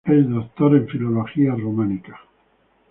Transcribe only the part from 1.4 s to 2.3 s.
Románica.